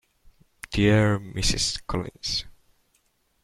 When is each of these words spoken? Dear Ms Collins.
Dear 0.71 1.19
Ms 1.19 1.77
Collins. 1.85 2.45